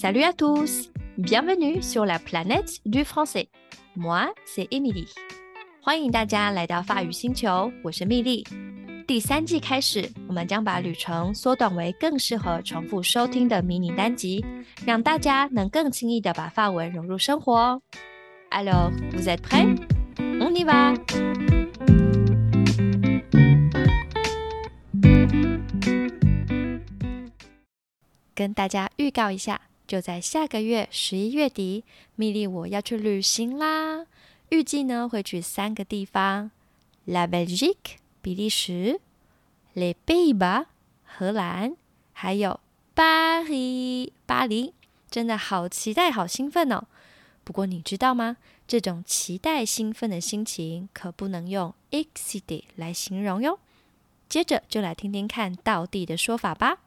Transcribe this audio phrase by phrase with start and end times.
[0.00, 0.92] Salut à tous!
[1.16, 3.48] Bienvenue sur la planète du français.
[3.96, 5.08] Moi, c'est Emily.
[5.82, 8.46] 欢迎大家来到法语星球，我是蜜莉。
[9.08, 14.44] 第三季开始，我们将把旅程缩短为更适合重复收听的迷你单集，
[14.86, 17.82] 让大家能更轻易的把法文融入生活。
[18.50, 19.76] Alors, vous êtes prêts?
[20.16, 20.94] On y va!
[28.36, 29.60] 跟大家预告一下。
[29.88, 31.82] 就在下个月十一月底，
[32.14, 34.04] 蜜莉我要去旅行啦！
[34.50, 36.50] 预计呢会去三个地方
[37.06, 39.00] ：La Belgique（ 比利时）、
[39.74, 40.66] Les Pays-Bas（
[41.04, 41.74] 荷兰）
[42.12, 42.60] 还有
[42.94, 44.74] 巴黎（巴黎）。
[45.10, 46.84] 真的好期待，好兴奋哦！
[47.42, 48.36] 不过你知道吗？
[48.66, 53.58] 这种期待、兴奋的心情可不能用 excited 来形容哟。
[54.28, 56.80] 接着就来听听看道地的说法吧。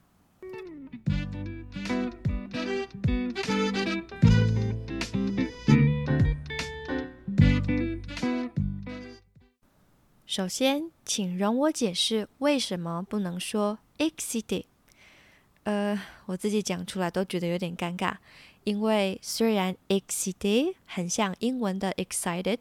[10.32, 14.64] 首先，请容我解释为什么不能说 excited。
[15.64, 18.16] 呃，我自己讲出来都觉得有点尴尬，
[18.64, 22.60] 因为虽然 excited 很像英文的 excited，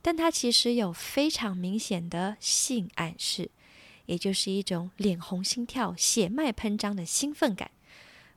[0.00, 3.50] 但它其实有非常明显的性暗示，
[4.06, 7.70] 也就是一种脸红心跳、血脉喷张的兴奋感。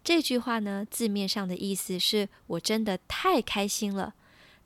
[0.04, 4.16] 这句话呢，字面上的意思是我真的太开心了。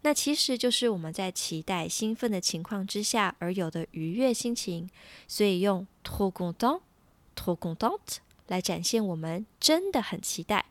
[0.03, 4.89] 那其实就是我们在期待、兴奋的情况之下而有的愉悦心情，
[5.27, 10.67] 所以用 Trop content，Trop content 来展现我们真的很期待。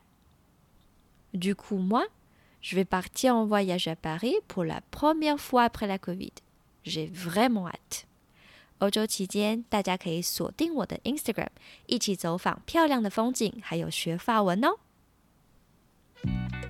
[1.32, 2.06] Du coup, moi,
[2.62, 6.32] je vais partir en voyage à Paris pour la première fois après la Covid.
[6.84, 8.04] J'ai vraiment hâte.
[8.78, 11.48] 欧洲期间，大家可以锁定我的 Instagram，
[11.86, 14.78] 一起走访漂亮的风景，还有学法文哦。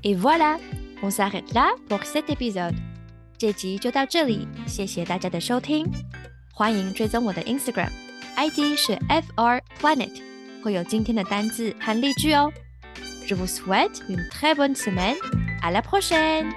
[0.02, 0.58] Et voilà.
[1.02, 2.74] On s'arrête là pour cet épisode。
[3.38, 5.86] 这集就到这里，谢谢大家的收听。
[6.52, 10.20] 欢迎追踪我的 Instagram，ID 是 fr planet，
[10.62, 12.52] 会有今天的单字和例句哦。
[13.26, 15.16] Je vous souhaite une très bonne semaine.
[15.62, 16.50] À la prochaine.